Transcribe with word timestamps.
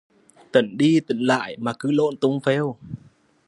Tính 0.51 0.77
đi 0.77 0.99
tính 0.99 1.19
lại 1.19 1.57
mà 1.59 1.73
cứ 1.79 1.91
lộn 1.91 2.17
tùng 2.17 2.39
phèo 2.39 2.77